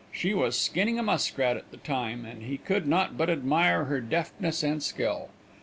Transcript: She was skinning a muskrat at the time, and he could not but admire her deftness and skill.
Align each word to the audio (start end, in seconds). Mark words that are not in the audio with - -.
She 0.11 0.33
was 0.33 0.57
skinning 0.57 0.97
a 0.97 1.03
muskrat 1.03 1.57
at 1.57 1.69
the 1.69 1.77
time, 1.77 2.25
and 2.25 2.41
he 2.41 2.57
could 2.57 2.87
not 2.87 3.19
but 3.19 3.29
admire 3.29 3.83
her 3.85 4.01
deftness 4.01 4.63
and 4.63 4.81
skill. 4.81 5.29